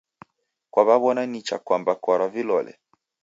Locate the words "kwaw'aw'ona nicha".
0.71-1.57